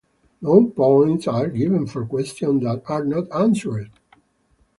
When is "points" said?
0.65-1.27